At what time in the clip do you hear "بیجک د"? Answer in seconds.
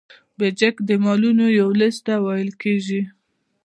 0.37-0.89